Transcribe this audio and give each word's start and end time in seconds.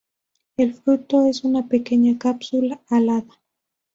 El 0.57 0.73
fruto 0.73 1.27
es 1.27 1.43
una 1.43 1.67
pequeña 1.67 2.17
cápsula 2.17 2.81
alada. 2.89 3.39